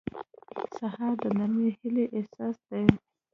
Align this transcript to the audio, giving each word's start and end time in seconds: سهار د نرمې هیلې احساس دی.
سهار 0.77 1.13
د 1.21 1.23
نرمې 1.37 1.69
هیلې 1.77 2.05
احساس 2.17 2.57
دی. 2.69 2.85